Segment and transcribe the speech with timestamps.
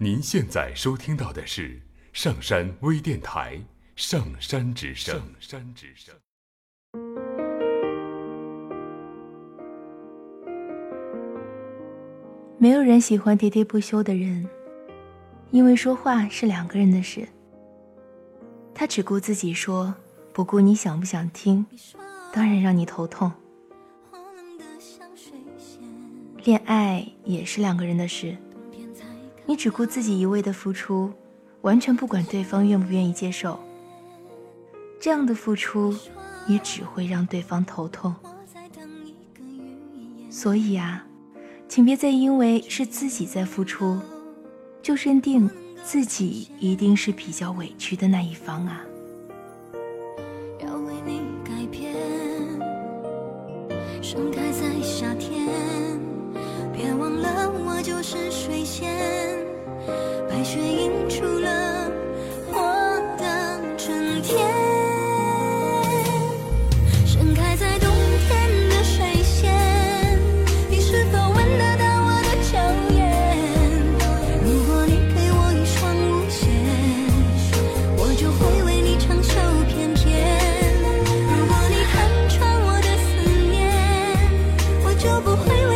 [0.00, 3.56] 您现在收听到的是上山微电台
[3.96, 5.16] 《上山之声》。
[5.18, 6.14] 上山之声。
[12.58, 14.48] 没有人喜欢喋喋不休的人，
[15.50, 17.28] 因为说话是两个人的事。
[18.72, 19.92] 他只顾自己说，
[20.32, 21.66] 不顾你想不想听，
[22.32, 23.32] 当然让你头痛。
[26.44, 28.36] 恋爱也是两个人的事。
[29.48, 31.10] 你只顾自己一味的付出，
[31.62, 33.58] 完全不管对方愿不愿意接受。
[35.00, 35.96] 这样的付出，
[36.46, 38.14] 也只会让对方头痛。
[40.28, 41.06] 所以啊，
[41.66, 43.98] 请别再因为是自己在付出，
[44.82, 45.50] 就认定
[45.82, 48.82] 自己一定是比较委屈的那一方啊。
[54.02, 55.48] 盛开在夏天。
[56.72, 59.37] 别忘了，我就是水仙。
[60.28, 61.90] 白雪映出了
[62.52, 62.56] 我
[63.18, 64.46] 的春天
[67.06, 67.88] 盛开在冬
[68.26, 70.18] 天的水仙
[70.70, 72.58] 你是否闻得到我的娇
[72.94, 72.98] 艳
[74.44, 76.46] 如果你给我一双舞鞋
[77.96, 79.30] 我就会为你长袖
[79.68, 80.04] 翩翩
[81.36, 81.96] 如果你看
[82.28, 83.08] 穿我的思
[83.50, 83.56] 念
[84.84, 85.67] 我就不会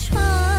[0.00, 0.49] 唱